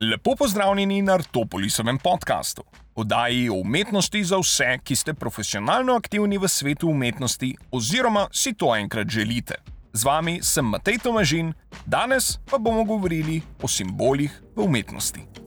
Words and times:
Lepo 0.00 0.36
pozdravljeni 0.36 1.02
na 1.02 1.14
Artopolisovem 1.14 1.98
podkastu, 1.98 2.62
oddaji 2.94 3.48
o 3.48 3.54
umetnosti 3.54 4.24
za 4.24 4.36
vse, 4.38 4.78
ki 4.84 4.96
ste 4.96 5.14
profesionalno 5.14 5.94
aktivni 5.96 6.38
v 6.38 6.48
svetu 6.48 6.88
umetnosti 6.88 7.54
oziroma 7.72 8.26
si 8.32 8.52
to 8.54 8.76
enkrat 8.76 9.08
želite. 9.08 9.54
Z 9.92 10.04
vami 10.04 10.38
sem 10.42 10.64
Matej 10.64 10.98
Tomažin, 10.98 11.54
danes 11.86 12.38
pa 12.50 12.58
bomo 12.58 12.84
govorili 12.84 13.40
o 13.62 13.68
simbolih 13.68 14.42
v 14.56 14.60
umetnosti. 14.60 15.45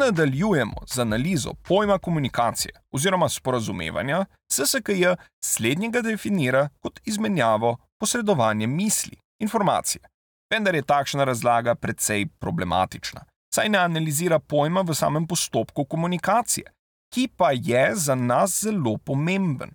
Nadaljujemo 0.00 0.76
z 0.86 0.98
analizo 0.98 1.52
pojma 1.68 1.98
komunikacije 1.98 2.72
oziroma 2.90 3.28
sporazumevanja, 3.28 4.24
SSKJ 4.52 5.04
slednjega 5.44 6.02
definira 6.02 6.68
kot 6.80 7.00
izmenjavo, 7.04 7.76
posredovanje 8.00 8.66
misli, 8.66 9.16
informacije. 9.40 10.02
Vendar 10.50 10.74
je 10.74 10.82
takšna 10.82 11.24
razlaga 11.24 11.74
precej 11.74 12.26
problematična, 12.40 13.24
saj 13.54 13.68
ne 13.68 13.78
analizira 13.78 14.38
pojma 14.38 14.80
v 14.80 14.94
samem 14.94 15.26
postopku 15.26 15.84
komunikacije, 15.84 16.72
ki 17.14 17.28
pa 17.36 17.50
je 17.54 17.90
za 17.94 18.14
nas 18.14 18.62
zelo 18.62 18.96
pomemben. 18.96 19.70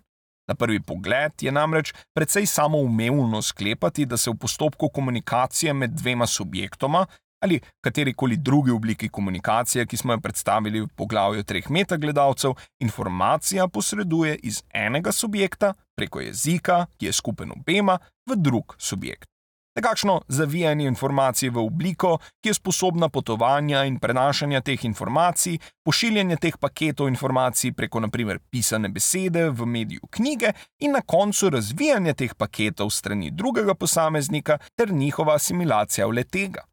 Na 0.48 0.54
prvi 0.54 0.80
pogled 0.80 1.32
je 1.42 1.52
namreč 1.52 1.94
precej 2.14 2.46
samoumevno 2.46 3.42
sklepati, 3.42 4.06
da 4.06 4.16
se 4.16 4.30
v 4.30 4.38
postopku 4.38 4.88
komunikacije 4.88 5.72
med 5.72 5.90
dvema 5.90 6.26
subjektoma 6.26 7.06
ali 7.40 7.60
katerikoli 7.80 8.36
drugi 8.36 8.70
obliki 8.70 9.08
komunikacije, 9.08 9.86
ki 9.86 9.96
smo 9.96 10.12
jo 10.12 10.20
predstavili 10.20 10.80
v 10.80 10.88
poglavju 10.96 11.42
treh 11.42 11.70
metagledalcev, 11.70 12.52
informacija 12.80 13.68
posreduje 13.68 14.36
iz 14.42 14.62
enega 14.74 15.12
subjekta 15.12 15.74
preko 15.96 16.20
jezika, 16.20 16.86
ki 16.96 17.06
je 17.06 17.12
skupen 17.12 17.52
obema, 17.52 17.98
v 18.30 18.36
drug 18.36 18.74
subjekt. 18.78 19.28
Nekakšno 19.76 20.20
zavijanje 20.28 20.86
informacij 20.86 21.50
v 21.50 21.58
obliko, 21.58 22.18
ki 22.40 22.48
je 22.48 22.54
sposobna 22.54 23.08
potovanja 23.08 23.82
in 23.84 23.98
prenašanja 24.00 24.60
teh 24.60 24.84
informacij, 24.84 25.58
pošiljanje 25.84 26.36
teh 26.36 26.56
paketov 26.60 27.08
informacij 27.08 27.72
preko 27.72 28.00
naprimer 28.00 28.38
pisane 28.50 28.88
besede 28.88 29.50
v 29.50 29.66
mediju 29.66 30.08
knjige 30.10 30.54
in 30.80 30.96
na 30.96 31.00
koncu 31.00 31.50
razvijanje 31.50 32.14
teh 32.14 32.34
paketov 32.34 32.90
strani 32.90 33.30
drugega 33.30 33.74
posameznika 33.74 34.58
ter 34.76 34.92
njihova 34.92 35.34
asimilacija 35.34 36.06
v 36.06 36.10
letega. 36.22 36.64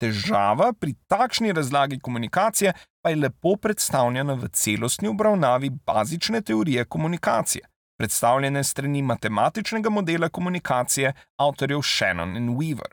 Težava 0.00 0.72
pri 0.72 0.94
takšni 1.08 1.52
razlagi 1.52 1.98
komunikacije 2.00 2.72
pa 3.02 3.10
je 3.10 3.16
lepo 3.16 3.56
predstavljena 3.56 4.34
v 4.34 4.48
celostni 4.48 5.08
obravnavi 5.08 5.70
bazične 5.70 6.40
teorije 6.42 6.84
komunikacije, 6.84 7.62
predstavljene 7.98 8.64
strani 8.64 9.02
matematičnega 9.02 9.90
modela 9.90 10.28
komunikacije 10.28 11.12
avtorjev 11.38 11.82
Shannon 11.82 12.36
in 12.36 12.48
Weaver. 12.56 12.92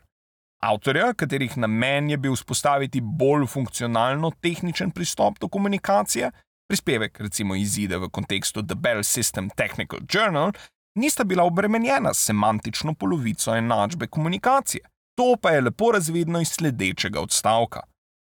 Avtorja, 0.62 1.14
katerih 1.14 1.56
namen 1.58 2.10
je 2.10 2.16
bil 2.16 2.36
vzpostaviti 2.36 3.00
bolj 3.00 3.46
funkcionalno-tehničen 3.50 4.90
pristop 4.94 5.38
do 5.40 5.48
komunikacije, 5.48 6.30
prispevek 6.70 7.20
recimo 7.20 7.54
izide 7.54 7.98
v 7.98 8.08
kontekstu 8.08 8.62
The 8.62 8.74
Bell 8.74 9.02
System 9.02 9.50
Technical 9.56 9.98
Journal, 10.14 10.52
nista 10.94 11.24
bila 11.24 11.44
obremenjena 11.44 12.14
s 12.14 12.26
semantično 12.26 12.94
polovico 12.94 13.56
enačbe 13.56 14.06
komunikacije. 14.06 14.91
To 15.14 15.36
pa 15.42 15.50
je 15.50 15.60
lepo 15.60 15.92
razvidno 15.92 16.40
iz 16.40 16.48
sledečega 16.48 17.20
odstavka. 17.20 17.80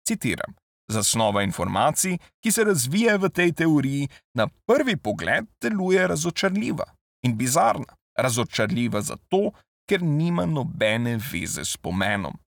Citiram: 0.07 0.53
Zasnova 0.91 1.43
informacij, 1.43 2.17
ki 2.43 2.51
se 2.51 2.63
razvija 2.63 3.15
v 3.15 3.29
tej 3.29 3.51
teoriji, 3.53 4.07
na 4.33 4.47
prvi 4.65 4.97
pogled 4.97 5.45
deluje 5.61 6.07
razočarljiva 6.07 6.85
in 7.23 7.37
bizarna. 7.37 7.95
Razočarljiva 8.17 9.01
zato, 9.01 9.51
ker 9.89 10.01
nima 10.03 10.45
nobene 10.45 11.17
veze 11.31 11.65
s 11.65 11.77
pomenom. 11.77 12.37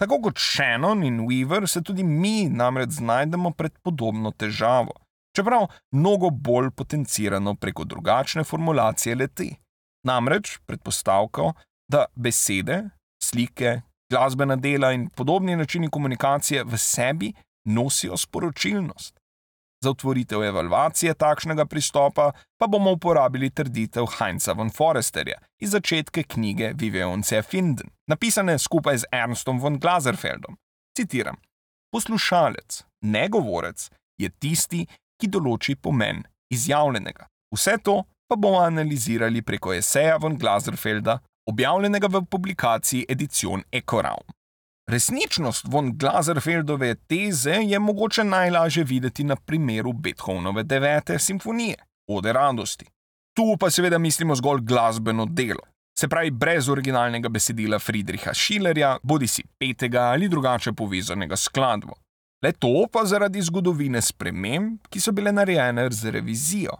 Tako 0.00 0.20
kot 0.22 0.38
Shannon 0.38 1.04
in 1.04 1.20
Weaver 1.26 1.66
se 1.66 1.82
tudi 1.82 2.04
mi 2.04 2.48
namreč 2.48 2.90
znajdemo 2.90 3.50
pred 3.50 3.78
podobno 3.82 4.30
težavo, 4.30 4.92
čeprav 5.36 5.66
mnogo 5.92 6.30
bolj 6.30 6.70
potencirano 6.70 7.54
preko 7.54 7.84
drugačne 7.84 8.44
formulacije 8.44 9.14
leti. 9.16 9.56
Namreč 10.04 10.58
predpostavko, 10.66 11.52
da 11.88 12.04
besede, 12.14 12.82
slike, 13.26 13.80
glasbena 14.10 14.56
dela 14.56 14.92
in 14.92 15.08
podobni 15.08 15.56
načini 15.56 15.90
komunikacije 15.90 16.64
v 16.64 16.78
sebi 16.78 17.32
nosijo 17.64 18.16
sporočilnost. 18.16 19.14
Za 19.84 19.90
otvoritev 19.90 20.42
evalvacije 20.42 21.14
takšnega 21.14 21.66
pristopa 21.66 22.30
pa 22.58 22.66
bomo 22.66 22.90
uporabili 22.92 23.50
trditev 23.50 24.06
Heinza 24.18 24.52
von 24.52 24.70
Foresterja 24.70 25.38
iz 25.60 25.70
začetka 25.70 26.22
knjige 26.22 26.72
Viveonce 26.74 27.42
Finden, 27.42 27.90
napisane 28.08 28.58
skupaj 28.58 28.98
z 28.98 29.04
Ernstom 29.12 29.60
von 29.60 29.78
Glaserfeldom. 29.78 30.56
Citiram: 30.96 31.36
Poslušalec, 31.92 32.84
ne 33.00 33.28
govorec, 33.28 33.90
je 34.18 34.30
tisti, 34.30 34.86
ki 35.20 35.28
določi 35.28 35.76
pomen 35.76 36.22
izjavljenega. 36.52 37.28
Vse 37.54 37.76
to 37.84 38.02
pa 38.28 38.36
bomo 38.36 38.58
analizirali 38.60 39.42
preko 39.42 39.74
eseja 39.74 40.16
von 40.16 40.38
Glaserfelda 40.38 41.18
objavljenega 41.46 42.06
v 42.06 42.24
publikaciji 42.30 43.06
Edition 43.08 43.62
Ecoraum. 43.72 44.24
Resničnost 44.90 45.66
von 45.68 45.98
Glaserfeldove 45.98 46.94
teze 46.94 47.50
je 47.50 47.78
mogoče 47.78 48.24
najlažje 48.24 48.84
videti 48.84 49.24
na 49.24 49.36
primeru 49.36 49.92
Beethovenove 49.92 50.62
devete 50.62 51.18
simfonije, 51.18 51.76
Ode 52.08 52.32
radosti. 52.32 52.86
Tu 53.36 53.56
pa 53.60 53.70
seveda 53.70 53.98
mislimo 53.98 54.34
zgolj 54.34 54.60
glasbeno 54.60 55.26
delo, 55.26 55.60
se 55.98 56.08
pravi 56.08 56.30
brez 56.30 56.68
originalnega 56.68 57.28
besedila 57.28 57.78
Friedricha 57.78 58.34
Schillerja, 58.34 58.98
bodi 59.02 59.26
si 59.26 59.42
petega 59.58 60.00
ali 60.00 60.28
drugače 60.28 60.72
povezanega 60.72 61.36
skladbo. 61.36 61.94
Le 62.44 62.52
to 62.52 62.86
pa 62.92 63.04
zaradi 63.04 63.42
zgodovine 63.42 64.02
sprememb, 64.02 64.78
ki 64.90 65.00
so 65.00 65.12
bile 65.12 65.32
narejene 65.32 65.88
z 65.90 66.10
revizijo. 66.10 66.76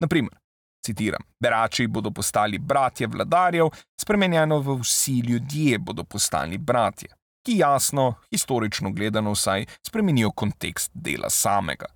Naprimer, 0.00 0.38
Citiram: 0.86 1.22
Berači 1.40 1.86
bodo 1.86 2.10
postali 2.10 2.58
bratje 2.58 3.06
vladarjev, 3.06 3.68
spremenjeno 4.00 4.58
v 4.60 4.78
vsi 4.80 5.18
ljudje 5.18 5.78
bodo 5.78 6.04
postali 6.04 6.58
bratje, 6.58 7.08
ki 7.46 7.58
jasno, 7.58 8.14
historično 8.30 8.90
gledano 8.90 9.32
vsaj, 9.32 9.66
spremenijo 9.86 10.30
kontekst 10.30 10.90
dela 10.94 11.30
samega. 11.30 11.86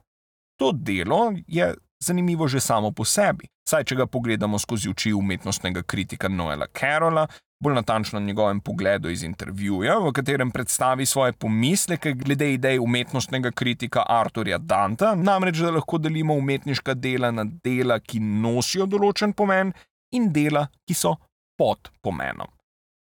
To 0.60 0.72
delo 0.72 1.32
je 1.46 1.74
zanimivo 2.04 2.48
že 2.48 2.60
samo 2.60 2.90
po 2.90 3.04
sebi, 3.04 3.48
saj 3.68 3.84
če 3.84 3.96
ga 3.96 4.06
pogledamo 4.06 4.58
skozi 4.58 4.90
oči 4.90 5.12
umetnostnega 5.12 5.82
kritika 5.82 6.28
Noela 6.28 6.66
Carola, 6.66 7.26
bolj 7.62 7.74
natančno 7.74 8.20
njegovem 8.20 8.60
pogledu 8.60 9.10
iz 9.10 9.22
intervjuja, 9.22 9.98
v 9.98 10.12
katerem 10.12 10.50
predstavi 10.50 11.06
svoje 11.06 11.32
pomisleke 11.32 12.12
glede 12.12 12.52
idej 12.52 12.78
umetnostnega 12.78 13.50
kritika 13.50 14.02
Arturja 14.08 14.58
Danta, 14.58 15.14
namreč 15.14 15.58
da 15.58 15.70
lahko 15.70 15.98
delimo 15.98 16.34
umetniška 16.34 16.94
dela 16.94 17.30
na 17.30 17.44
dela, 17.44 18.00
ki 18.00 18.20
nosijo 18.20 18.86
določen 18.86 19.32
pomen, 19.32 19.72
in 20.14 20.32
dela, 20.32 20.66
ki 20.86 20.94
so 20.94 21.16
pod 21.58 21.90
pomenom. 22.02 22.50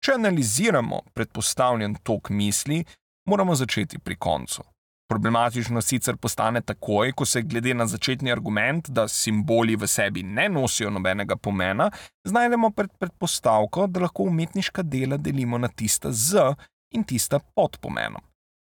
Če 0.00 0.16
analiziramo 0.16 1.02
predpostavljen 1.14 1.98
tok 2.04 2.30
misli, 2.32 2.80
moramo 3.28 3.54
začeti 3.54 3.98
pri 3.98 4.16
koncu. 4.16 4.64
Problematično 5.10 5.80
sicer 5.82 6.16
postane 6.16 6.60
takoj, 6.60 7.12
ko 7.12 7.26
se 7.26 7.42
glede 7.42 7.74
na 7.74 7.86
začetni 7.86 8.30
argument, 8.32 8.88
da 8.88 9.08
simboli 9.08 9.74
v 9.76 9.88
sebi 9.90 10.22
ne 10.22 10.48
nosijo 10.48 10.90
nobenega 10.90 11.36
pomena, 11.36 11.88
znajdemo 12.24 12.70
pred 12.70 12.92
predpostavko, 12.98 13.86
da 13.86 14.04
lahko 14.04 14.28
umetniška 14.30 14.82
dela 14.82 15.16
delimo 15.16 15.58
na 15.58 15.68
tista 15.68 16.12
z 16.12 16.54
in 16.94 17.04
tista 17.04 17.40
pod 17.54 17.78
pomenom. 17.82 18.22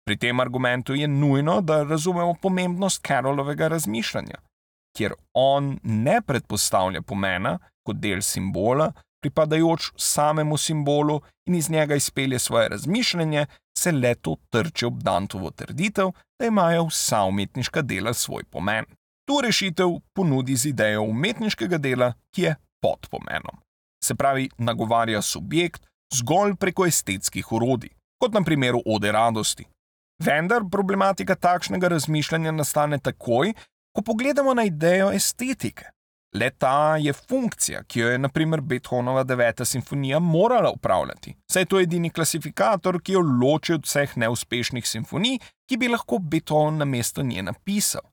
Pri 0.07 0.17
tem 0.17 0.39
argumentu 0.39 0.95
je 0.95 1.07
nujno, 1.07 1.59
da 1.61 1.83
razumemo 1.83 2.33
pomembnost 2.41 3.03
Carolovega 3.07 3.67
razmišljanja, 3.67 4.39
kjer 4.97 5.13
on 5.33 5.75
ne 5.83 6.21
predpostavlja 6.21 7.01
pomena 7.01 7.57
kot 7.83 7.99
del 7.99 8.21
simbola, 8.21 8.93
pripadajoč 9.21 9.91
samemu 9.97 10.57
simbolu 10.57 11.21
in 11.45 11.55
iz 11.55 11.69
njega 11.69 11.95
izpelje 11.95 12.39
svoje 12.39 12.69
razmišljanje, 12.69 13.45
se 13.77 13.91
le 13.91 14.15
to 14.15 14.35
trče 14.49 14.87
ob 14.87 15.03
Dantovo 15.03 15.51
trditev, 15.51 16.11
da 16.39 16.45
imajo 16.45 16.85
vsa 16.85 17.23
umetniška 17.23 17.81
dela 17.81 18.13
svoj 18.13 18.43
pomen. 18.43 18.85
Tu 19.27 19.41
rešitev 19.41 19.89
ponudi 20.13 20.55
z 20.55 20.65
idejo 20.65 21.01
umetniškega 21.01 21.77
dela, 21.77 22.13
ki 22.35 22.41
je 22.41 22.55
pod 22.81 23.07
pomenom. 23.11 23.59
Se 24.03 24.15
pravi, 24.15 24.49
nagovarja 24.57 25.21
subjekt 25.21 25.81
zgolj 26.13 26.55
preko 26.55 26.85
estetskih 26.85 27.51
urodij, 27.51 27.89
kot 28.21 28.33
na 28.33 28.41
primeru 28.43 28.81
ode 28.85 29.11
radosti. 29.11 29.65
Vendar 30.19 30.63
problematika 30.71 31.35
takšnega 31.35 31.87
razmišljanja 31.87 32.51
nastane 32.51 32.99
takoj, 32.99 33.53
ko 33.95 34.01
pogledamo 34.01 34.53
na 34.53 34.63
idejo 34.63 35.11
estetike. 35.11 35.85
Leta 36.33 36.97
je 36.97 37.13
funkcija, 37.13 37.83
ki 37.83 37.99
jo 37.99 38.09
je 38.09 38.17
naprimer 38.17 38.61
Beethovenova 38.61 39.23
deveta 39.23 39.65
simfonija 39.65 40.19
morala 40.19 40.69
upravljati, 40.69 41.35
saj 41.51 41.61
je 41.61 41.65
to 41.65 41.79
edini 41.79 42.09
klasifikator, 42.09 43.01
ki 43.01 43.13
jo 43.13 43.23
loči 43.41 43.73
od 43.73 43.85
vseh 43.85 44.17
neuspešnih 44.17 44.87
simfonij, 44.87 45.39
ki 45.69 45.77
bi 45.77 45.89
lahko 45.89 46.19
Beethoven 46.19 46.77
na 46.77 46.85
mesto 46.85 47.23
nje 47.23 47.41
napisal. 47.43 48.05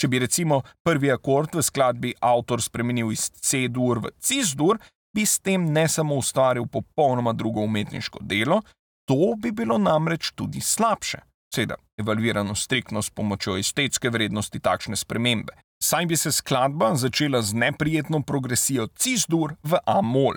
Če 0.00 0.08
bi 0.08 0.18
recimo 0.18 0.60
prvi 0.86 1.10
akord 1.10 1.54
v 1.54 1.62
skladbi 1.62 2.14
avtor 2.20 2.62
spremenil 2.62 3.10
iz 3.12 3.26
C-dur 3.30 3.98
v 4.06 4.14
C-dur, 4.18 4.78
bi 5.14 5.26
s 5.26 5.38
tem 5.38 5.66
ne 5.72 5.88
samo 5.88 6.14
ustvaril 6.14 6.66
popolnoma 6.66 7.32
drugo 7.32 7.60
umetniško 7.60 8.22
delo, 8.22 8.62
to 9.08 9.34
bi 9.38 9.50
bilo 9.50 9.78
namreč 9.78 10.30
tudi 10.34 10.60
slabše. 10.60 11.18
Seveda, 11.54 11.74
evalvirano 11.98 12.54
striktno 12.54 13.02
s 13.02 13.10
pomočjo 13.10 13.58
estetske 13.58 14.10
vrednosti 14.10 14.60
takšne 14.60 14.96
spremembe 14.96 15.63
saj 15.82 16.06
bi 16.06 16.16
se 16.16 16.32
skladba 16.32 16.94
začela 16.94 17.42
z 17.42 17.54
neprijetno 17.54 18.22
progresijo 18.22 18.86
C-dur 18.86 19.54
v 19.62 19.78
A-mol. 19.86 20.36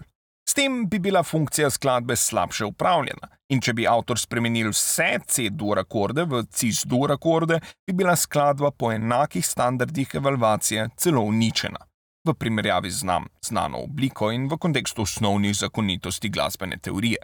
S 0.50 0.54
tem 0.54 0.86
bi 0.90 1.00
bila 1.00 1.24
funkcija 1.24 1.70
skladbe 1.70 2.16
slabše 2.16 2.66
upravljena, 2.66 3.28
in 3.52 3.62
če 3.62 3.74
bi 3.74 3.88
avtor 3.88 4.20
spremenil 4.20 4.72
vse 4.72 5.20
C-dur 5.28 5.82
akorde 5.84 6.24
v 6.24 6.44
C-dur 6.48 7.12
akorde, 7.12 7.60
bi 7.88 7.94
bila 7.94 8.16
skladba 8.16 8.72
po 8.72 8.92
enakih 8.92 9.46
standardih 9.46 10.16
evalvacije 10.16 10.90
celo 10.98 11.22
uničena. 11.22 11.84
V 12.28 12.34
primerjavi 12.34 12.92
z 12.92 13.08
nam, 13.08 13.28
znano 13.44 13.84
obliko 13.84 14.32
in 14.32 14.48
v 14.48 14.58
kontekstu 14.58 15.04
osnovnih 15.08 15.56
zakonitosti 15.56 16.30
glasbene 16.30 16.78
teorije. 16.78 17.24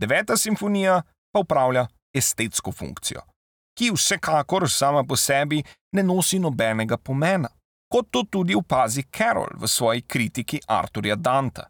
Deveta 0.00 0.36
simfonija 0.36 1.02
pa 1.32 1.42
upravlja 1.46 1.86
estetsko 2.14 2.72
funkcijo 2.72 3.29
ki 3.78 3.90
vsekakor 3.94 4.68
sama 4.70 5.04
po 5.04 5.16
sebi 5.16 5.62
ne 5.92 6.02
nosi 6.02 6.38
nobenega 6.38 6.96
pomena, 6.96 7.48
kot 7.90 8.10
to 8.10 8.24
tudi 8.30 8.54
opazi 8.54 9.06
Carol 9.10 9.50
v 9.56 9.68
svoji 9.68 10.02
kritiki 10.02 10.60
Arturja 10.66 11.16
Danta. 11.16 11.66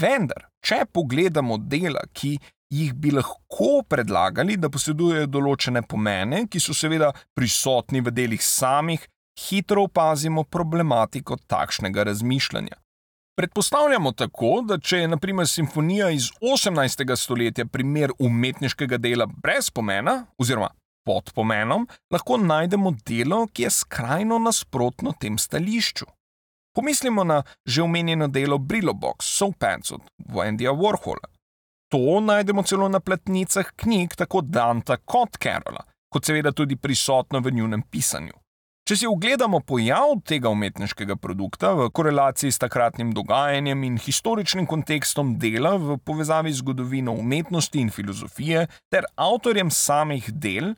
Vendar, 0.00 0.48
če 0.64 0.84
pogledamo 0.92 1.56
dela, 1.58 2.02
ki 2.12 2.36
jih 2.72 2.92
bi 2.94 3.12
lahko 3.16 3.82
predlagali, 3.88 4.58
da 4.60 4.68
posedujejo 4.68 5.28
določene 5.32 5.82
pomene, 5.88 6.44
ki 6.48 6.60
so 6.60 6.76
seveda 6.76 7.12
prisotni 7.36 8.02
v 8.04 8.12
delih 8.12 8.42
samih, 8.44 9.06
hitro 9.38 9.86
opazimo 9.88 10.44
problematiko 10.44 11.38
takšnega 11.46 12.04
razmišljanja. 12.10 12.76
Predpostavljamo 13.38 14.12
tako, 14.12 14.64
da 14.66 14.80
če 14.82 15.04
je 15.04 15.08
naprimer 15.08 15.46
simfonija 15.48 16.10
iz 16.10 16.26
18. 16.42 17.04
stoletja 17.16 17.68
primer 17.70 18.10
umetniškega 18.18 18.98
dela 18.98 19.28
brez 19.30 19.70
pomena, 19.70 20.24
oziroma 20.42 20.72
pod 21.04 21.32
pomenom, 21.34 21.86
lahko 22.10 22.36
najdemo 22.36 22.94
delo, 23.06 23.46
ki 23.52 23.66
je 23.66 23.70
skrajno 23.70 24.38
nasprotno 24.38 25.14
tem 25.20 25.38
stališču. 25.38 26.06
Pomislimo 26.74 27.24
na 27.24 27.42
že 27.66 27.82
omenjeno 27.82 28.28
delo 28.28 28.58
Brillo 28.58 28.92
Box, 28.94 29.26
Soapants 29.38 29.92
od 29.92 30.00
Wendyja 30.30 30.70
Warhola. 30.70 31.26
To 31.90 32.20
najdemo 32.20 32.62
celo 32.62 32.88
na 32.88 33.00
platnicah 33.00 33.72
knjig 33.76 34.14
tako 34.14 34.40
Danta 34.40 34.96
kot 34.96 35.38
Carola, 35.42 35.82
kot 36.12 36.24
seveda 36.24 36.52
tudi 36.52 36.76
prisotno 36.76 37.40
v 37.40 37.50
njunem 37.50 37.82
pisanju. 37.82 38.36
Če 38.88 38.96
si 38.96 39.04
ogledamo 39.04 39.58
pojav 39.68 40.14
tega 40.24 40.48
umetniškega 40.48 41.18
produkta 41.20 41.74
v 41.76 41.90
korelaciji 41.92 42.54
s 42.54 42.62
takratnim 42.62 43.10
dogajanjem 43.12 43.82
in 43.84 43.98
historičnim 44.00 44.64
kontekstom 44.70 45.34
dela 45.36 45.74
v 45.76 45.98
povezavi 46.00 46.52
z 46.52 46.62
zgodovino 46.62 47.12
umetnosti 47.12 47.82
in 47.82 47.90
filozofije 47.92 48.62
ter 48.88 49.04
avtorjem 49.20 49.68
samih 49.68 50.30
del, 50.32 50.72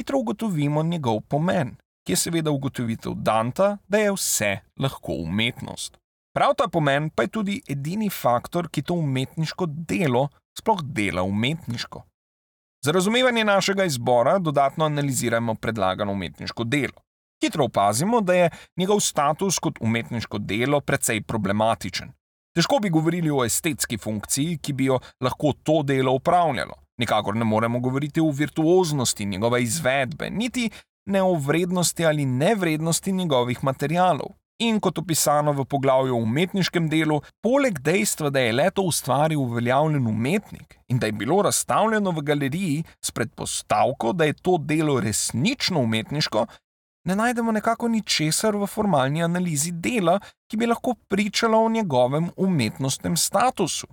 hitro 0.00 0.18
ugotovimo 0.18 0.82
njegov 0.82 1.20
pomen, 1.28 1.76
ki 2.06 2.12
je 2.12 2.16
seveda 2.16 2.50
ugotovitev 2.50 3.12
Danta, 3.14 3.76
da 3.88 3.98
je 3.98 4.12
vse 4.12 4.52
lahko 4.80 5.12
umetnost. 5.12 5.98
Prav 6.34 6.54
ta 6.56 6.68
pomen 6.72 7.10
pa 7.10 7.26
je 7.26 7.28
tudi 7.28 7.56
edini 7.68 8.08
faktor, 8.10 8.68
ki 8.70 8.82
to 8.82 8.94
umetniško 8.94 9.66
delo 9.66 10.28
sploh 10.58 10.80
dela 10.82 11.22
umetniško. 11.22 12.02
Za 12.84 12.92
razumevanje 12.92 13.44
našega 13.44 13.84
izbora 13.84 14.38
dodatno 14.38 14.84
analiziramo 14.84 15.54
predlagano 15.54 16.12
umetniško 16.12 16.64
delo. 16.64 17.02
Hitro 17.44 17.64
opazimo, 17.64 18.20
da 18.20 18.34
je 18.34 18.50
njegov 18.76 19.00
status 19.00 19.58
kot 19.58 19.78
umetniško 19.80 20.38
delo 20.38 20.80
precej 20.80 21.22
problematičen. 21.22 22.12
Težko 22.54 22.78
bi 22.78 22.90
govorili 22.90 23.30
o 23.30 23.44
estetski 23.44 23.98
funkciji, 23.98 24.58
ki 24.58 24.72
bi 24.72 24.84
jo 24.84 24.98
lahko 25.20 25.52
to 25.62 25.82
delo 25.82 26.12
upravljalo. 26.12 26.74
Nikakor 27.00 27.36
ne 27.36 27.44
moremo 27.44 27.80
govoriti 27.80 28.20
o 28.20 28.30
virtuoznosti 28.30 29.24
njegove 29.24 29.62
izvedbe, 29.62 30.30
niti 30.30 30.70
ne 31.06 31.22
o 31.22 31.34
vrednosti 31.34 32.06
ali 32.06 32.26
nevrednosti 32.26 33.12
njegovih 33.12 33.64
materialov. 33.64 34.36
In 34.60 34.76
kot 34.80 34.98
opisano 34.98 35.54
v 35.56 35.64
poglavju 35.64 36.14
o 36.14 36.20
umetniškem 36.20 36.88
delu, 36.92 37.22
poleg 37.40 37.78
dejstva, 37.80 38.28
da 38.30 38.40
je 38.44 38.52
leto 38.52 38.82
ustvaril 38.84 39.40
uveljavljen 39.40 40.06
umetnik 40.06 40.76
in 40.88 40.98
da 40.98 41.06
je 41.08 41.12
bilo 41.12 41.42
razstavljeno 41.42 42.10
v 42.10 42.20
galeriji 42.20 42.82
s 43.04 43.10
predpostavko, 43.10 44.12
da 44.12 44.24
je 44.28 44.32
to 44.32 44.58
delo 44.58 45.00
resnično 45.00 45.80
umetniško, 45.80 46.46
ne 47.08 47.16
najdemo 47.16 47.52
nekako 47.52 47.88
ničesar 47.88 48.56
v 48.56 48.66
formalni 48.66 49.22
analizi 49.24 49.72
dela, 49.72 50.18
ki 50.50 50.56
bi 50.60 50.68
lahko 50.68 50.94
pričala 51.08 51.58
o 51.58 51.70
njegovem 51.70 52.28
umetnostnem 52.36 53.16
statusu. 53.16 53.86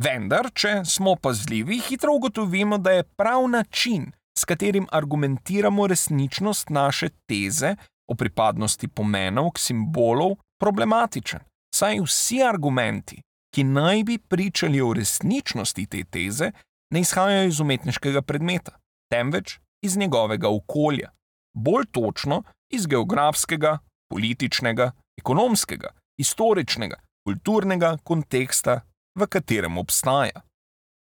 Vendar, 0.00 0.46
če 0.56 0.80
smo 0.88 1.12
pazljivi, 1.20 1.76
hitro 1.84 2.14
ugotovimo, 2.16 2.78
da 2.78 2.90
je 2.90 3.02
prav 3.20 3.48
način, 3.48 4.06
s 4.38 4.46
katerim 4.48 4.86
argumentiramo 4.92 5.86
resničnost 5.86 6.70
naše 6.70 7.10
teze 7.28 7.74
o 8.08 8.14
pripadnosti 8.14 8.88
pomenov 8.88 9.50
k 9.50 9.60
simbolov, 9.60 10.38
problematičen. 10.60 11.44
Saj 11.74 12.00
vsi 12.06 12.40
argumenti, 12.48 13.20
ki 13.54 13.64
naj 13.64 14.04
bi 14.08 14.18
pričali 14.18 14.80
o 14.80 14.94
resničnosti 14.96 15.86
te 15.86 16.04
teze, 16.04 16.50
ne 16.94 17.04
izhajajo 17.04 17.48
iz 17.48 17.60
umetniškega 17.60 18.22
predmeta, 18.22 18.78
temveč 19.12 19.58
iz 19.84 19.96
njegovega 19.96 20.48
okolja. 20.48 21.12
Bolj 21.54 21.90
točno 21.92 22.42
iz 22.72 22.86
geografskega, 22.86 23.78
političnega, 24.08 24.92
ekonomskega, 25.20 25.92
historičnega, 26.20 26.96
kulturnega 27.28 27.98
konteksta 28.04 28.80
v 29.14 29.26
katerem 29.26 29.78
obstaja. 29.78 30.42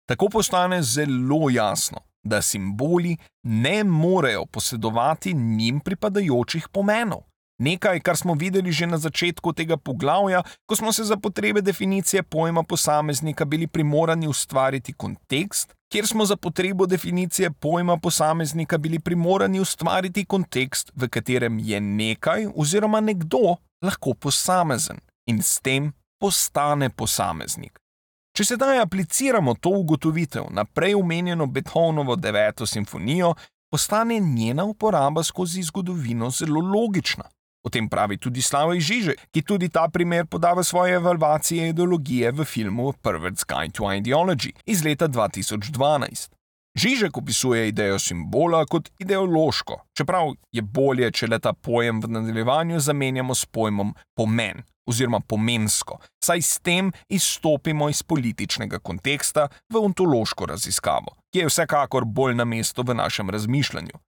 Tako 0.09 0.29
postane 0.29 0.83
zelo 0.83 1.51
jasno, 1.51 1.99
da 2.23 2.43
simboli 2.43 3.17
ne 3.43 3.85
morejo 3.85 4.47
posedovati 4.47 5.35
njim 5.35 5.81
pripadajočih 5.81 6.69
pomenov. 6.69 7.21
Nekaj, 7.59 8.01
kar 8.01 8.17
smo 8.17 8.35
videli 8.35 8.73
že 8.73 8.87
na 8.87 8.99
začetku 8.99 9.53
tega 9.53 9.77
poglavja, 9.77 10.43
ko 10.67 10.77
smo 10.77 10.93
se 10.93 11.05
za 11.05 11.17
potrebe 11.17 11.61
definicije 11.63 12.23
pojma 12.23 12.63
posameznika 12.63 13.45
bili 13.45 13.67
primorani 13.67 14.29
ustvariti 14.29 14.93
kontekst, 14.93 15.75
kjer 15.93 16.07
smo 16.07 16.27
za 16.27 16.37
potrebo 16.37 16.87
definicije 16.87 17.51
pojma 17.51 17.97
posameznika 17.97 18.79
bili 18.79 18.99
primorani 18.99 19.61
ustvariti 19.61 20.25
kontekst, 20.25 20.91
v 20.97 21.09
katerem 21.09 21.59
je 21.59 21.81
nekaj 21.81 22.47
oziroma 22.57 23.01
nekdo 23.01 23.57
lahko 23.83 24.15
posamezen 24.15 24.99
in 25.27 25.43
s 25.43 25.61
tem 25.61 25.93
postane 26.21 26.91
posameznik. 26.91 27.84
Če 28.35 28.43
sedaj 28.49 28.81
apliciramo 28.83 29.53
to 29.63 29.71
ugotovitev 29.79 30.49
na 30.51 30.65
prej 30.67 30.97
omenjeno 30.99 31.47
Beethovenovo 31.47 32.17
deveto 32.19 32.67
simfonijo, 32.67 33.29
postane 33.71 34.17
njena 34.21 34.65
uporaba 34.65 35.23
skozi 35.23 35.63
zgodovino 35.63 36.31
zelo 36.31 36.61
logična. 36.61 37.29
O 37.63 37.71
tem 37.71 37.87
pravi 37.89 38.19
tudi 38.19 38.43
Slavoj 38.43 38.81
Žiže, 38.81 39.15
ki 39.31 39.43
tudi 39.43 39.69
ta 39.69 39.87
primer 39.89 40.27
poda 40.27 40.51
v 40.53 40.65
svoje 40.67 40.99
evalvacije 40.99 41.69
ideologije 41.69 42.33
v 42.33 42.45
filmu 42.45 42.93
Pervert's 42.93 43.47
Guide 43.47 43.73
to 43.73 43.85
Ideology 43.85 44.51
iz 44.67 44.83
leta 44.85 45.09
2012. 45.09 46.29
Žižek 46.75 47.17
opisuje 47.17 47.69
idejo 47.69 47.99
simbola 47.99 48.65
kot 48.67 48.89
ideološko, 48.99 49.77
čeprav 49.95 50.33
je 50.53 50.63
bolje, 50.63 51.11
če 51.15 51.29
le 51.31 51.39
ta 51.39 51.53
pojem 51.53 52.01
v 52.03 52.09
nadaljevanju 52.11 52.81
zamenjamo 52.83 53.35
s 53.35 53.47
pojmom 53.47 53.93
pomen 54.19 54.65
oziroma 54.91 55.21
pomensko, 55.21 56.01
saj 56.25 56.41
s 56.43 56.59
tem 56.59 56.91
izstopimo 57.09 57.87
iz 57.89 58.03
političnega 58.03 58.81
konteksta 58.83 59.47
v 59.73 59.81
ontološko 59.87 60.49
raziskavo, 60.51 61.15
ki 61.33 61.45
je 61.45 61.53
vsekakor 61.53 62.05
bolj 62.05 62.35
na 62.35 62.45
mestu 62.45 62.83
v 62.83 62.97
našem 62.99 63.31
razmišljanju. 63.31 64.01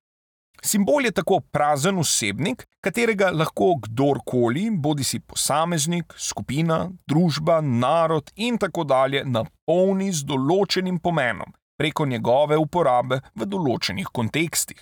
Simbol 0.62 1.06
je 1.06 1.12
tako 1.14 1.38
prazen 1.40 2.00
osebnik, 2.02 2.64
katerega 2.82 3.30
lahko 3.30 3.76
kdorkoli, 3.84 4.66
bodi 4.72 5.04
si 5.04 5.20
posameznik, 5.20 6.16
skupina, 6.18 6.90
družba, 7.06 7.60
narod 7.60 8.32
in 8.34 8.58
tako 8.58 8.84
dalje, 8.84 9.22
napolni 9.24 10.10
z 10.12 10.26
določenim 10.26 10.98
pomenom 10.98 11.54
preko 11.78 12.06
njegove 12.06 12.56
uporabe 12.56 13.20
v 13.34 13.46
določenih 13.46 14.10
kontekstih. 14.12 14.80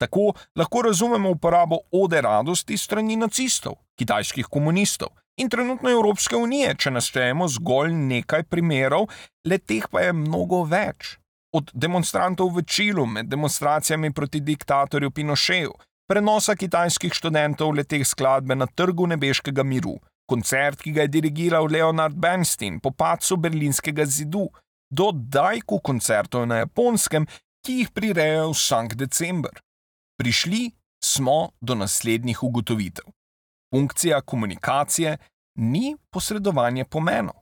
Tako 0.00 0.32
lahko 0.58 0.82
razumemo 0.82 1.30
uporabo 1.30 1.78
ode 1.92 2.20
radosti 2.20 2.76
strani 2.76 3.16
nacistov, 3.16 3.78
kitajskih 3.98 4.50
komunistov 4.50 5.14
in 5.36 5.48
trenutno 5.50 5.90
Evropske 5.90 6.36
unije, 6.36 6.74
če 6.78 6.90
naštejemo 6.94 7.48
zgolj 7.48 7.94
nekaj 7.94 8.44
primerov, 8.50 9.08
le 9.48 9.58
teh 9.58 9.86
pa 9.90 10.04
je 10.06 10.12
mnogo 10.12 10.62
več. 10.68 11.16
Od 11.54 11.70
demonstrantov 11.74 12.50
v 12.54 12.64
Čilu 12.66 13.06
med 13.06 13.30
demonstracijami 13.30 14.10
proti 14.12 14.40
diktatorju 14.42 15.10
Pinošeju, 15.10 15.74
prenosa 16.10 16.56
kitajskih 16.58 17.14
študentov 17.14 17.72
leteh 17.78 18.02
skladbe 18.06 18.54
na 18.58 18.66
trgu 18.66 19.06
nebeškega 19.14 19.62
miru, 19.62 19.96
koncert, 20.30 20.82
ki 20.82 20.92
ga 20.96 21.06
je 21.06 21.14
dirigiral 21.16 21.70
Leonard 21.70 22.16
Bernstein 22.16 22.80
po 22.80 22.90
padcu 22.90 23.36
berlinskega 23.36 24.06
zidu, 24.06 24.48
do 24.90 25.12
dajku 25.12 25.80
koncertov 25.80 26.46
na 26.46 26.62
japonskem, 26.64 27.26
ki 27.64 27.78
jih 27.80 27.90
prirejajo 27.90 28.50
vsak 28.52 28.94
december. 28.94 29.52
Prišli 30.20 30.70
smo 31.04 31.50
do 31.60 31.74
naslednjih 31.74 32.42
ugotovitev. 32.42 33.04
Funkcija 33.74 34.20
komunikacije 34.20 35.16
ni 35.58 35.96
posredovanje 36.10 36.84
pomenov, 36.84 37.34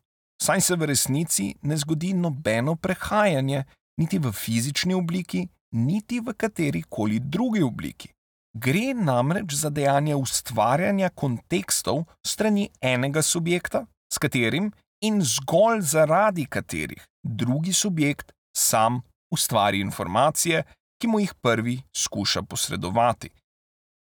saj 0.42 0.60
se 0.60 0.76
v 0.76 0.86
resnici 0.86 1.54
ne 1.62 1.76
zgodi 1.76 2.12
nobeno 2.14 2.76
prehajanje, 2.76 3.64
niti 4.00 4.18
v 4.18 4.32
fizični 4.32 4.94
obliki, 4.94 5.46
niti 5.72 6.20
v 6.20 6.34
kateri 6.36 6.82
koli 6.88 7.20
drugi 7.20 7.62
obliki. 7.62 8.08
Gre 8.54 8.92
namreč 8.94 9.54
za 9.54 9.70
dejanje 9.70 10.14
ustvarjanja 10.16 11.08
kontekstov 11.08 12.04
strani 12.26 12.68
enega 12.80 13.22
subjekta, 13.22 13.86
s 14.12 14.18
katerim 14.18 14.72
in 15.02 15.22
zgolj 15.22 15.80
zaradi 15.80 16.46
katerih 16.46 17.06
drugi 17.22 17.72
subjekt 17.72 18.32
sam 18.56 19.00
ustvari 19.32 19.80
informacije, 19.80 20.62
ki 21.00 21.08
mu 21.08 21.20
jih 21.20 21.34
prvi 21.34 21.82
skuša 21.96 22.42
posredovati. 22.42 23.30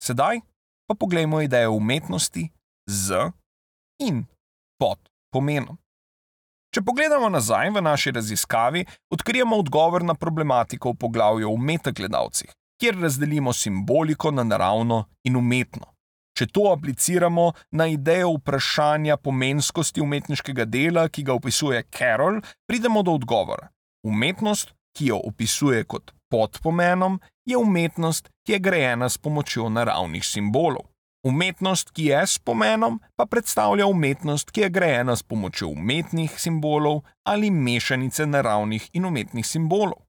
Sedaj 0.04 0.40
pa 0.88 0.96
poglejmo 0.96 1.42
idejo 1.42 1.72
umetnosti 1.72 2.50
z 2.90 3.32
in 4.00 4.26
pod 4.80 5.10
pomenom. 5.34 5.78
Če 6.74 6.82
pogledamo 6.82 7.30
nazaj 7.30 7.70
v 7.70 7.82
naši 7.82 8.12
raziskavi, 8.12 8.86
odkrijemo 9.12 9.58
odgovor 9.58 10.04
na 10.04 10.14
problematiko 10.14 10.92
v 10.92 11.00
poglavju 11.00 11.52
o 11.52 11.58
metagledalcih, 11.58 12.52
kjer 12.80 13.00
razdelimo 13.02 13.54
simboliko 13.54 14.32
na 14.32 14.44
naravno 14.44 15.06
in 15.24 15.36
umetno. 15.36 15.97
Če 16.38 16.46
to 16.54 16.68
apliciramo 16.70 17.52
na 17.72 17.88
idejo 17.90 18.36
vprašanja 18.36 19.18
pomenskosti 19.18 20.04
umetniškega 20.06 20.68
dela, 20.70 21.08
ki 21.10 21.24
ga 21.26 21.34
opisuje 21.34 21.82
Carroll, 21.90 22.44
pridemo 22.70 23.02
do 23.02 23.16
odgovora. 23.18 23.72
Umetnost, 24.06 24.76
ki 24.94 25.10
jo 25.10 25.18
opisuje 25.26 25.82
kot 25.90 26.14
pod 26.30 26.60
pomenom, 26.62 27.18
je 27.46 27.58
umetnost, 27.58 28.30
ki 28.46 28.54
je 28.54 28.60
grejena 28.60 29.10
s 29.10 29.18
pomočjo 29.18 29.70
naravnih 29.70 30.26
simbolov. 30.26 30.86
Umetnost, 31.26 31.90
ki 31.92 32.12
je 32.12 32.22
s 32.28 32.38
pomenom, 32.40 33.00
pa 33.18 33.26
predstavlja 33.26 33.88
umetnost, 33.90 34.52
ki 34.52 34.68
je 34.68 34.70
grejena 34.70 35.16
s 35.16 35.24
pomočjo 35.24 35.74
umetnih 35.74 36.38
simbolov 36.40 37.02
ali 37.26 37.50
mešanice 37.52 38.26
naravnih 38.26 38.90
in 38.94 39.06
umetnih 39.06 39.46
simbolov. 39.46 40.07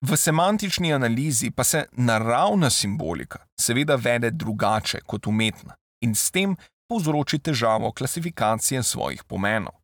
V 0.00 0.16
semantični 0.16 0.92
analizi 0.94 1.50
pa 1.50 1.64
se 1.64 1.84
naravna 1.92 2.70
simbolika 2.70 3.38
seveda 3.60 3.94
vede 3.94 4.30
drugače 4.30 5.00
kot 5.06 5.26
umetna 5.26 5.74
in 6.00 6.14
s 6.14 6.30
tem 6.30 6.56
povzroči 6.88 7.38
težavo 7.38 7.92
klasifikacije 7.92 8.82
svojih 8.82 9.24
pomenov. 9.24 9.74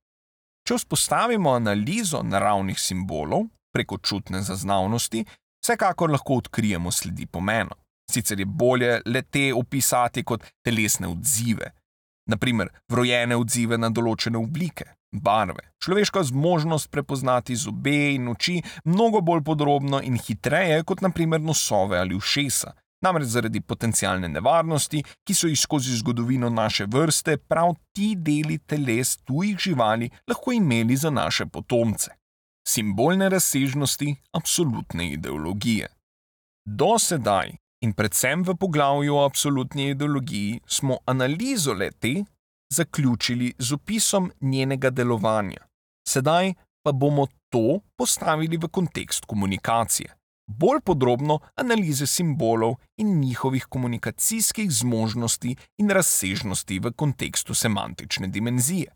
Če 0.68 0.78
vzpostavimo 0.78 1.50
analizo 1.50 2.22
naravnih 2.22 2.78
simbolov 2.80 3.48
preko 3.74 3.98
čutne 3.98 4.42
zaznavnosti, 4.42 5.24
vsekakor 5.64 6.10
lahko 6.10 6.34
odkrijemo 6.34 6.92
sledi 6.92 7.26
pomenov. 7.26 7.78
Sicer 8.10 8.40
je 8.40 8.46
bolje 8.46 9.00
le 9.06 9.22
te 9.22 9.50
opisati 9.54 10.22
kot 10.22 10.44
telesne 10.64 11.08
odzive, 11.08 11.72
naprimer 12.26 12.70
vrojene 12.88 13.36
odzive 13.36 13.78
na 13.78 13.90
določene 13.90 14.38
oblike, 14.38 14.84
barve, 15.12 15.68
človeška 15.84 16.22
zmožnost 16.30 16.90
prepoznati 16.90 17.56
zobe 17.56 18.14
in 18.14 18.28
oči 18.28 18.60
mnogo 18.84 19.20
bolj 19.20 19.44
podrobno 19.44 20.00
in 20.02 20.18
hitreje 20.18 20.82
kot 20.84 21.04
naprimer 21.04 21.40
nosove 21.40 21.98
ali 21.98 22.16
ušesa. 22.16 22.74
Namreč 23.04 23.28
zaradi 23.28 23.60
potencijalne 23.60 24.30
nevarnosti, 24.32 25.02
ki 25.28 25.34
so 25.36 25.48
jih 25.50 25.60
skozi 25.60 25.96
zgodovino 25.98 26.48
naše 26.50 26.86
vrste, 26.88 27.36
prav 27.36 27.74
ti 27.92 28.14
deli 28.16 28.56
teles 28.58 29.18
tujih 29.28 29.58
živali 29.60 30.08
lahko 30.28 30.54
imeli 30.56 30.96
za 30.96 31.10
naše 31.10 31.46
potomce. 31.46 32.14
Simbolne 32.68 33.28
razsežnosti 33.28 34.14
absolutne 34.32 35.10
ideologije. 35.12 35.90
Do 36.64 36.94
sedaj 36.98 37.52
in 37.84 37.92
predvsem 37.92 38.42
v 38.42 38.56
poglavju 38.56 39.16
o 39.16 39.24
absolutni 39.24 39.90
ideologiji 39.92 40.60
smo 40.66 40.98
analizo 41.06 41.72
lete 41.72 42.24
zaključili 42.72 43.52
z 43.58 43.72
opisom 43.72 44.30
njenega 44.40 44.90
delovanja. 44.90 45.66
Sedaj 46.08 46.54
pa 46.84 46.92
bomo 46.92 47.26
to 47.48 47.80
postavili 47.96 48.56
v 48.56 48.68
kontekst 48.68 49.24
komunikacije, 49.24 50.08
bolj 50.46 50.80
podrobno 50.84 51.38
analize 51.56 52.06
simbolov 52.06 52.74
in 52.96 53.20
njihovih 53.20 53.66
komunikacijskih 53.68 54.70
zmožnosti 54.70 55.56
in 55.78 55.90
razsežnosti 55.90 56.78
v 56.78 56.92
kontekstu 56.92 57.54
semantične 57.54 58.28
dimenzije. 58.28 58.88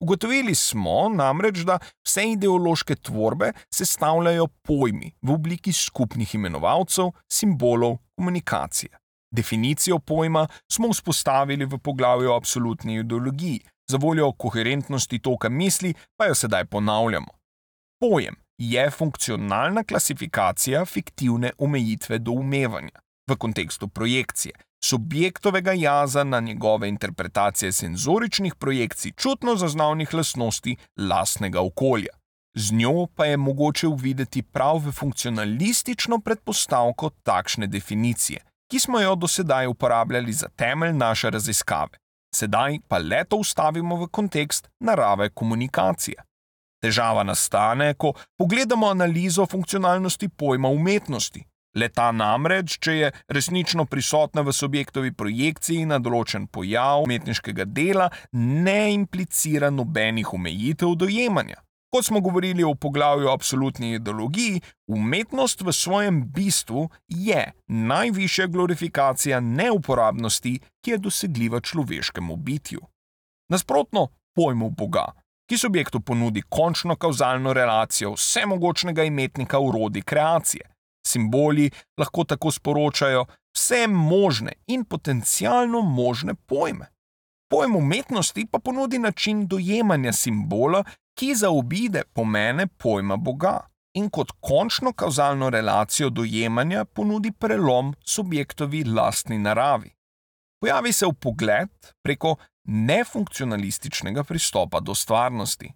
Ugotovili 0.00 0.54
smo 0.54 1.08
namreč, 1.08 1.58
da 1.58 1.78
vse 2.06 2.24
ideološke 2.32 2.94
tvorbe 2.94 3.52
sestavljajo 3.74 4.46
pojmi 4.46 5.12
v 5.22 5.32
obliki 5.32 5.72
skupnih 5.72 6.34
imenovalcev, 6.34 7.10
simbolov, 7.32 7.96
komunikacije. 8.16 8.90
Definicijo 9.34 9.98
pojma 9.98 10.46
smo 10.72 10.92
vzpostavili 10.92 11.64
v 11.64 11.78
poglavju 11.78 12.30
o 12.30 12.36
absolutni 12.36 12.98
ideologiji, 13.00 13.60
za 13.90 13.96
voljo 13.96 14.32
koherentnosti 14.32 15.18
toka 15.18 15.48
misli 15.48 15.94
pa 16.16 16.26
jo 16.26 16.34
sedaj 16.34 16.64
ponavljamo. 16.64 17.32
Pojem 18.00 18.34
je 18.58 18.90
funkcionalna 18.90 19.84
klasifikacija 19.84 20.84
fiktivne 20.84 21.50
omejitve 21.58 22.18
doumevanja 22.18 23.00
v 23.30 23.36
kontekstu 23.36 23.88
projekcije, 23.88 24.52
subjektovega 24.84 25.72
jaza 25.72 26.24
na 26.24 26.40
njegove 26.40 26.88
interpretacije 26.88 27.72
senzoričnih 27.72 28.54
projekcij 28.54 29.12
čutno 29.16 29.56
zaznavnih 29.56 30.14
lastnosti 30.14 30.76
lastnega 30.96 31.60
okolja. 31.60 32.12
Z 32.54 32.72
njo 32.72 33.06
pa 33.06 33.24
je 33.24 33.36
mogoče 33.36 33.88
uvideti 33.88 34.42
prav 34.42 34.76
v 34.76 34.92
funkcionalistično 34.92 36.18
predpostavko 36.18 37.10
takšne 37.22 37.66
definicije, 37.66 38.40
ki 38.70 38.78
smo 38.78 39.00
jo 39.00 39.14
do 39.14 39.28
sedaj 39.28 39.66
uporabljali 39.66 40.32
za 40.32 40.48
temelj 40.48 40.92
naše 40.92 41.30
raziskave. 41.30 41.98
Sedaj 42.34 42.78
pa 42.88 42.98
leto 42.98 43.36
ustavimo 43.36 43.96
v 43.96 44.08
kontekst 44.08 44.68
narave 44.80 45.30
komunikacije. 45.30 46.16
Težava 46.82 47.22
nastane, 47.22 47.94
ko 47.94 48.12
pogledamo 48.38 48.86
analizo 48.86 49.46
funkcionalnosti 49.46 50.28
pojma 50.28 50.68
umetnosti, 50.68 51.44
Leta 51.74 52.12
namreč, 52.12 52.78
če 52.78 52.92
je 52.94 53.10
resnično 53.28 53.84
prisotna 53.90 54.44
v 54.46 54.52
subjektovi 54.54 55.12
projekciji 55.12 55.88
na 55.90 55.98
določen 55.98 56.46
pojav 56.46 57.02
umetniškega 57.02 57.66
dela, 57.66 58.10
ne 58.32 58.92
implicira 58.94 59.70
nobenih 59.74 60.32
omejitev 60.34 60.94
dojemanja. 60.94 61.58
Kot 61.94 62.04
smo 62.04 62.20
govorili 62.20 62.64
o 62.64 62.74
poglavju 62.74 63.28
o 63.28 63.32
absolutni 63.32 63.92
ideologiji, 63.94 64.60
umetnost 64.90 65.60
v 65.62 65.72
svojem 65.72 66.24
bistvu 66.26 66.88
je 67.08 67.52
najvišja 67.68 68.46
glorifikacija 68.46 69.38
neuporabnosti, 69.40 70.58
ki 70.82 70.90
je 70.90 70.98
dosegljiva 70.98 71.60
človeškemu 71.60 72.36
bitju. 72.36 72.80
Nasprotno 73.48 74.08
pojmu 74.34 74.70
Boga, 74.70 75.06
ki 75.46 75.58
subjektu 75.58 76.00
ponudi 76.00 76.42
končno 76.42 76.96
kauzalno 76.96 77.52
relacijo 77.52 78.12
vsemogočnega 78.18 79.04
imetnika 79.04 79.58
urodi 79.58 80.02
kreacije. 80.02 80.73
Simboli 81.14 81.70
lahko 81.98 82.24
tako 82.24 82.50
sporočajo 82.50 83.24
vse 83.54 83.86
možne 83.86 84.52
in 84.66 84.84
potencialno 84.84 85.82
možne 85.82 86.34
pojme. 86.34 86.90
Pojem 87.50 87.76
umetnosti 87.76 88.46
pa 88.50 88.58
ponudi 88.58 88.98
način 88.98 89.46
dojemanja 89.46 90.12
simbola, 90.12 90.84
ki 91.18 91.34
zaobide 91.34 92.02
pomene 92.12 92.66
pojma 92.66 93.16
Boga 93.16 93.60
in 93.94 94.10
kot 94.10 94.32
končno 94.40 94.92
kauzalno 94.92 95.50
relacijo 95.50 96.10
dojemanja 96.10 96.84
ponudi 96.84 97.32
prelom 97.32 97.94
subjektovi 98.04 98.84
lastni 98.84 99.38
naravi. 99.38 99.90
Pojavi 100.60 100.92
se 100.92 101.06
v 101.06 101.12
pogled 101.20 101.68
preko 102.02 102.36
nefunkcionalističnega 102.64 104.24
pristopa 104.24 104.80
do 104.80 104.94
stvarnosti. 104.94 105.70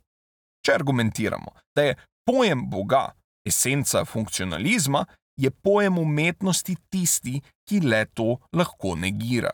Če 0.66 0.74
argumentiramo, 0.74 1.52
da 1.76 1.82
je 1.82 1.96
pojem 2.26 2.70
Boga 2.70 3.12
esenca 3.46 4.04
funkcionalizma, 4.04 5.04
je 5.38 5.50
pojem 5.50 5.98
umetnosti 5.98 6.76
tisti, 6.90 7.40
ki 7.68 7.80
le 7.80 8.04
to 8.14 8.36
lahko 8.52 8.94
negira. 8.98 9.52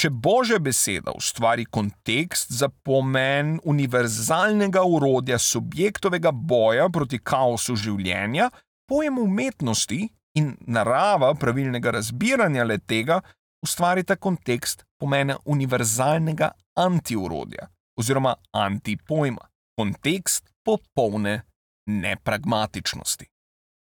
Če 0.00 0.10
božja 0.10 0.58
beseda 0.58 1.12
ustvari 1.14 1.64
kontekst 1.70 2.50
za 2.52 2.68
pomen 2.68 3.58
univerzalnega 3.64 4.82
urodja 4.82 5.38
subjektovega 5.38 6.32
boja 6.32 6.88
proti 6.90 7.20
kaosu 7.22 7.76
življenja, 7.78 8.48
pojem 8.90 9.18
umetnosti 9.22 10.00
in 10.38 10.56
narava 10.66 11.30
pravilnega 11.38 11.94
razbiranja 11.94 12.66
le 12.66 12.78
tega 12.78 13.20
ustvarita 13.64 14.16
kontekst 14.16 14.84
pomena 15.00 15.38
univerzalnega 15.44 16.50
antiurodja 16.76 17.70
oziroma 17.98 18.34
antipojma, 18.52 19.46
kontekst 19.78 20.50
popolne 20.66 21.42
nepragmatičnosti. 21.86 23.28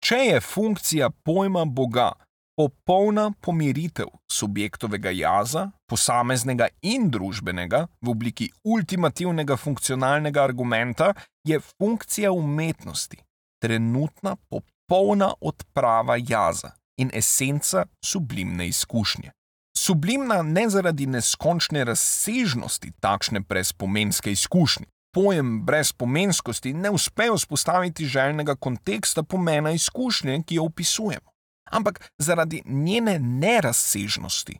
Če 0.01 0.17
je 0.17 0.41
funkcija 0.41 1.11
pojma 1.11 1.65
Boga 1.65 2.13
popolna 2.59 3.33
pomiritev 3.41 4.09
subjektovega 4.31 5.11
jaza, 5.15 5.69
posameznega 5.87 6.69
in 6.83 7.07
družbenega, 7.11 7.85
v 8.03 8.11
obliki 8.11 8.49
ultimativnega 8.65 9.57
funkcionalnega 9.57 10.43
argumenta, 10.43 11.13
je 11.47 11.61
funkcija 11.61 12.33
umetnosti, 12.33 13.21
trenutna 13.63 14.37
popolna 14.51 15.33
odprava 15.41 16.19
jaza 16.19 16.73
in 16.99 17.11
esenca 17.15 17.87
sublimne 18.05 18.67
izkušnje. 18.69 19.31
Sublimna 19.79 20.43
ne 20.43 20.67
zaradi 20.69 21.07
neskončne 21.07 21.85
razsežnosti 21.85 22.91
takšne 23.01 23.41
brezpomenske 23.41 24.33
izkušnje. 24.35 24.87
Pojem 25.15 25.65
brezpomenskosti 25.65 26.73
ne 26.75 26.91
uspe 26.91 27.31
vzpostaviti 27.35 28.07
željnega 28.07 28.55
konteksta 28.57 29.23
pomena 29.23 29.71
izkušnje, 29.71 30.43
ki 30.47 30.55
jo 30.55 30.65
opisujemo 30.65 31.29
ampak 31.71 32.11
zaradi 32.19 32.63
njene 32.67 33.19
nerazsežnosti. 33.19 34.59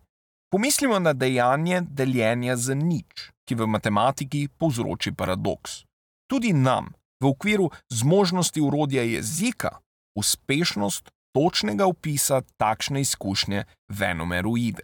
Pomislimo 0.51 0.99
na 0.99 1.13
dejanje 1.13 1.81
deljenja 1.81 2.57
za 2.57 2.75
nič, 2.75 3.31
ki 3.49 3.55
v 3.55 3.67
matematiki 3.67 4.49
povzroči 4.49 5.13
paradoks. 5.13 5.85
Tudi 6.31 6.53
nam, 6.53 6.93
v 7.21 7.27
okviru 7.29 7.71
zmožnosti 7.93 8.61
urodja 8.61 9.03
jezika, 9.03 9.79
uspešnost 10.17 11.11
točnega 11.33 11.87
opisa 11.87 12.41
takšne 12.57 13.01
izkušnje 13.01 13.65
venomeruide. 13.89 14.83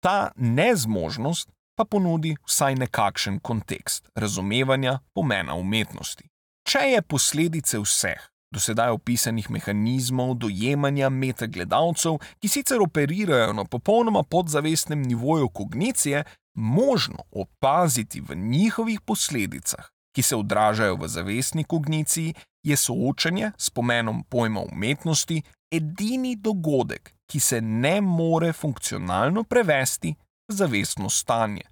Ta 0.00 0.32
nezmožnost 0.36 1.50
pa 1.76 1.84
ponudi 1.84 2.36
vsaj 2.46 2.74
nekakšen 2.74 3.38
kontekst 3.38 4.08
razumevanja 4.14 4.98
pomena 5.14 5.54
umetnosti. 5.54 6.28
Če 6.66 6.78
je 6.78 7.02
posledice 7.02 7.78
vseh, 7.78 8.22
do 8.50 8.60
sedaj 8.62 8.94
opisanih 8.96 9.50
mehanizmov 9.50 10.34
dojemanja 10.40 11.10
metagledalcev, 11.12 12.18
ki 12.40 12.48
sicer 12.48 12.82
operirajo 12.82 13.52
na 13.52 13.64
popolnoma 13.64 14.22
podzavestnem 14.22 15.02
nivoju 15.02 15.48
kognicije, 15.48 16.24
možno 16.56 17.26
opaziti 17.30 18.20
v 18.20 18.34
njihovih 18.34 19.00
posledicah, 19.00 19.90
ki 20.16 20.22
se 20.22 20.36
odražajo 20.36 20.96
v 20.96 21.08
zavestni 21.08 21.64
kogniciji, 21.64 22.34
je 22.62 22.76
soočanje 22.76 23.52
s 23.58 23.70
pomenom 23.70 24.24
pojma 24.24 24.60
umetnosti 24.60 25.42
edini 25.70 26.36
dogodek, 26.36 27.12
ki 27.26 27.40
se 27.40 27.60
ne 27.60 28.00
more 28.00 28.52
funkcionalno 28.52 29.44
prevesti 29.44 30.14
zavestno 30.48 31.10
stanje. 31.10 31.62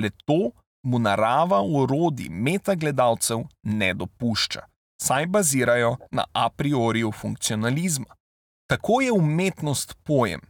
Le 0.00 0.10
to 0.10 0.50
mu 0.82 0.98
narava 0.98 1.62
urodi 1.62 2.28
metagledalcev 2.30 3.44
ne 3.62 3.94
dopušča 3.94 4.66
saj 4.96 5.26
bazirajo 5.26 5.96
na 6.10 6.24
a 6.32 6.50
priori 6.50 7.12
funkcionalizma. 7.20 8.06
Tako 8.70 9.00
je 9.00 9.12
umetnost 9.12 9.94
pojem, 10.02 10.40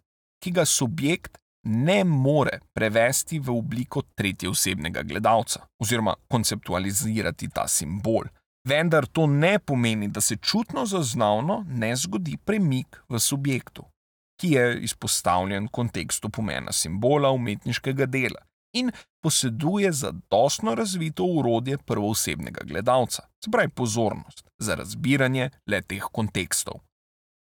ki 0.42 0.50
ga 0.50 0.64
subjekt 0.64 1.38
ne 1.62 2.04
more 2.04 2.60
prevesti 2.72 3.38
v 3.38 3.50
obliko 3.50 4.02
tretjeosebnega 4.14 5.02
gledalca 5.02 5.66
oziroma 5.78 6.14
konceptualizirati 6.28 7.48
ta 7.48 7.68
simbol. 7.68 8.24
Vendar 8.68 9.06
to 9.06 9.26
ne 9.26 9.58
pomeni, 9.58 10.08
da 10.08 10.20
se 10.20 10.36
čutno 10.36 10.86
zaznavno 10.86 11.64
ne 11.68 11.96
zgodi 11.96 12.36
premik 12.36 13.02
v 13.08 13.18
subjektu, 13.18 13.84
ki 14.40 14.50
je 14.50 14.80
izpostavljen 14.80 15.68
kontekstu 15.68 16.30
pomena 16.30 16.72
simbola 16.72 17.30
umetniškega 17.30 18.06
dela 18.06 18.42
in 18.72 18.90
poseduje 19.22 19.92
zadostno 19.92 20.74
razvito 20.74 21.24
urodje 21.24 21.78
prvoosebnega 21.78 22.60
gledalca, 22.64 23.22
se 23.44 23.50
pravi 23.50 23.68
pozornost 23.68 24.44
za 24.58 24.74
razbiranje 24.74 25.50
le 25.66 25.82
teh 25.82 26.04
kontekstov. 26.12 26.80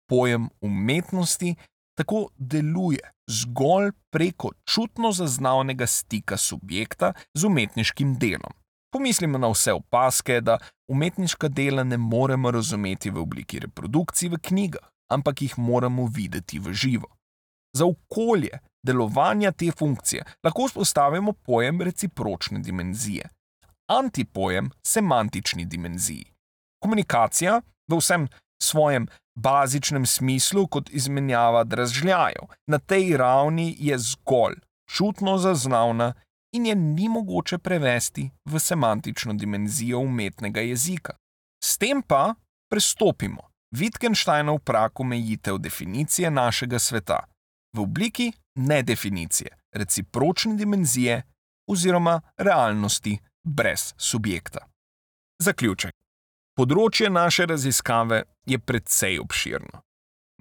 Pojem 0.10 0.50
umetnosti 0.62 1.56
tako 1.98 2.30
deluje 2.38 3.12
zgolj 3.28 3.92
preko 4.10 4.52
čutno 4.66 5.12
zaznavnega 5.12 5.88
stika 5.88 6.38
subjekta 6.38 7.14
z 7.34 7.46
umetniškim 7.46 8.16
delom. 8.16 8.54
Pomislimo 8.92 9.38
na 9.38 9.48
vse 9.52 9.74
opaske, 9.74 10.42
da 10.42 10.58
umetniška 10.88 11.48
dela 11.48 11.84
ne 11.84 11.98
moremo 11.98 12.52
razumeti 12.52 13.10
v 13.10 13.20
obliki 13.22 13.60
reprodukcij 13.60 14.30
v 14.30 14.40
knjigah, 14.42 14.88
ampak 15.12 15.42
jih 15.42 15.58
moramo 15.58 16.06
videti 16.06 16.60
v 16.60 16.74
živo. 16.74 17.08
Za 17.78 17.86
okolje, 17.86 18.60
delovanja 18.84 19.52
te 19.52 19.72
funkcije 19.72 20.24
lahko 20.44 20.66
vzpostavimo 20.66 21.34
pojem 21.34 21.82
recipročne 21.82 22.60
dimenzije, 22.60 23.30
antipojem 23.92 24.72
semantični 24.86 25.66
dimenziji. 25.66 26.26
Komunikacija 26.84 27.62
v 27.88 27.98
vsem 27.98 28.28
svojem 28.64 29.08
bazičnem 29.36 30.06
smislu 30.06 30.68
kot 30.68 30.90
izmenjava 30.90 31.64
dražljajev 31.64 32.48
na 32.68 32.80
tej 32.80 33.18
ravni 33.18 33.76
je 33.80 33.98
zgolj 33.98 34.56
čutno 34.90 35.38
zaznavna 35.38 36.14
in 36.54 36.66
je 36.66 36.76
ni 36.76 37.10
mogoče 37.10 37.58
prevesti 37.58 38.30
v 38.46 38.60
semantično 38.60 39.34
dimenzijo 39.34 40.00
umetnega 40.00 40.62
jezika. 40.62 41.14
S 41.64 41.78
tem 41.78 42.02
pa 42.02 42.36
prestopimo 42.72 43.42
Wittgensteinov 43.76 44.60
prak 44.60 45.00
omejitev 45.00 45.58
definicije 45.58 46.32
našega 46.32 46.80
sveta 46.80 47.20
v 47.74 47.82
obliki 47.82 48.32
nedefinicije, 48.56 49.50
recipročne 49.76 50.56
dimenzije 50.56 51.24
oziroma 51.68 52.22
realnosti 52.38 53.18
brez 53.44 53.94
subjekta. 53.98 54.60
Zaključek. 55.44 55.92
Področje 56.58 57.10
naše 57.10 57.46
raziskave 57.46 58.24
je 58.50 58.58
precej 58.58 59.20
obširno. 59.20 59.84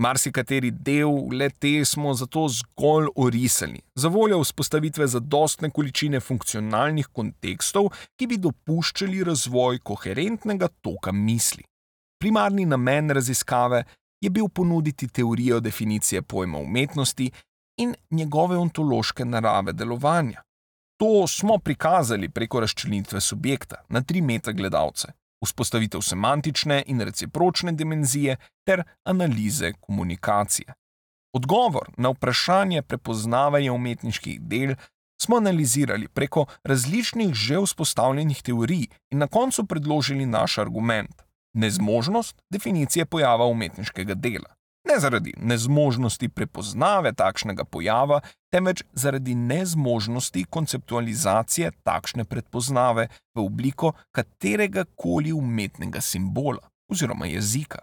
Marsikateri 0.01 0.71
del 0.71 1.29
le 1.33 1.49
te 1.51 1.85
smo 1.85 2.15
zato 2.15 2.47
zgolj 2.49 3.11
orisali, 3.17 3.81
za 3.95 4.09
voljo 4.09 4.43
vzpostavitve 4.45 5.07
zadostne 5.09 5.71
količine 5.71 6.21
funkcionalnih 6.21 7.09
kontekstov, 7.13 7.91
ki 8.17 8.27
bi 8.27 8.37
dopuščali 8.37 9.25
razvoj 9.25 9.81
koherentnega 9.83 10.69
toka 10.81 11.13
misli. 11.13 11.65
Primarni 12.19 12.67
namen 12.67 13.11
raziskave 13.11 13.85
je 14.21 14.31
bil 14.31 14.49
ponuditi 14.49 15.09
teorijo 15.09 15.61
definicije 15.61 16.23
pojma 16.23 16.59
umetnosti 16.59 17.31
in 17.77 17.95
njegove 18.11 18.57
ontološke 18.57 19.25
narave 19.25 19.73
delovanja. 19.73 20.43
To 20.99 21.27
smo 21.27 21.59
prikazali 21.59 22.29
preko 22.29 22.61
razčlenitve 22.61 23.21
subjekta 23.21 23.77
na 23.89 24.01
tri 24.01 24.21
metagledalce, 24.21 25.09
vzpostavitev 25.45 26.01
semantične 26.01 26.83
in 26.87 27.01
recipročne 27.01 27.73
dimenzije 27.73 28.37
ter 28.67 28.83
analize 29.05 29.73
komunikacije. 29.81 30.73
Odgovor 31.35 31.91
na 31.97 32.09
vprašanje 32.09 32.83
prepoznavanja 32.83 33.73
umetniških 33.73 34.41
del 34.41 34.75
smo 35.23 35.37
analizirali 35.37 36.09
preko 36.09 36.47
različnih 36.65 37.35
že 37.35 37.59
vzpostavljenih 37.61 38.43
teorij 38.43 38.87
in 39.11 39.19
na 39.19 39.27
koncu 39.27 39.67
predložili 39.67 40.27
naš 40.27 40.59
argument: 40.59 41.26
nezmožnost 41.57 42.37
definicije 42.53 43.07
pojava 43.07 43.47
umetniškega 43.47 44.15
dela 44.15 44.57
ne 44.87 45.01
zaradi 45.01 45.33
nezmožnosti 45.37 46.29
prepoznave 46.29 47.13
takšnega 47.13 47.65
pojava, 47.65 48.21
temveč 48.53 48.83
zaradi 48.93 49.35
nezmožnosti 49.35 50.45
konceptualizacije 50.51 51.71
takšne 51.83 52.25
prepoznave 52.25 53.09
v 53.35 53.45
obliko 53.45 53.93
katerega 54.13 54.85
koli 54.95 55.33
umetnega 55.33 56.01
simbola 56.01 56.63
oziroma 56.93 57.27
jezika. 57.27 57.79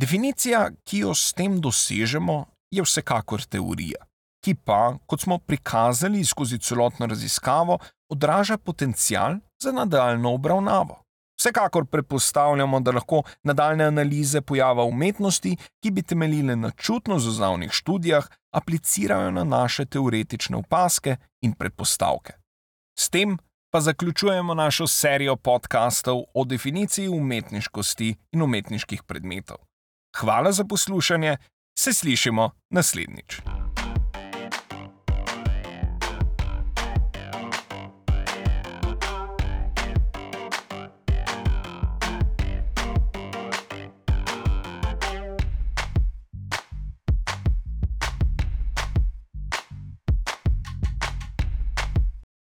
Definicija, 0.00 0.70
ki 0.84 1.04
jo 1.04 1.14
s 1.14 1.32
tem 1.32 1.60
dosežemo, 1.60 2.44
je 2.72 2.82
vsekakor 2.82 3.44
teorija, 3.44 4.04
ki 4.44 4.54
pa, 4.54 4.96
kot 5.06 5.20
smo 5.20 5.38
prikazali 5.38 6.24
skozi 6.24 6.58
celotno 6.58 7.06
raziskavo, 7.06 7.78
odraža 8.10 8.58
potencial 8.58 9.36
za 9.62 9.72
nadaljno 9.72 10.34
obravnavo. 10.34 11.01
Vsekakor 11.42 11.86
predpostavljamo, 11.86 12.80
da 12.80 12.92
lahko 12.94 13.22
nadaljne 13.42 13.84
analize 13.84 14.40
pojava 14.40 14.84
umetnosti, 14.84 15.56
ki 15.82 15.90
bi 15.90 16.02
temeljile 16.02 16.56
na 16.56 16.70
čutno 16.70 17.18
zaznavnih 17.18 17.72
študijah, 17.72 18.28
aplicirajo 18.54 19.30
na 19.30 19.44
naše 19.44 19.84
teoretične 19.84 20.56
opaske 20.56 21.16
in 21.40 21.52
predpostavke. 21.52 22.32
S 22.98 23.08
tem 23.10 23.38
pa 23.72 23.80
zaključujemo 23.80 24.54
našo 24.54 24.86
serijo 24.86 25.36
podkastov 25.36 26.22
o 26.34 26.44
definiciji 26.44 27.08
umetniškosti 27.08 28.14
in 28.32 28.42
umetniških 28.42 29.02
predmetov. 29.02 29.56
Hvala 30.16 30.52
za 30.52 30.64
poslušanje, 30.64 31.36
se 31.78 31.92
slišimo 31.92 32.50
naslednjič. 32.70 33.40